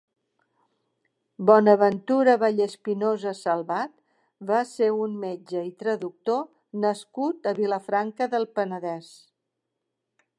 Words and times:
Bonaventura 1.49 2.33
Vallespinosa 2.43 3.33
Salvat 3.39 3.93
va 4.53 4.61
ser 4.71 4.89
un 5.03 5.13
metge 5.25 5.63
i 5.67 5.71
traductor 5.83 6.43
nascut 6.87 7.51
a 7.53 7.57
Vilafranca 7.63 8.33
del 8.33 8.49
Penedès. 8.59 9.13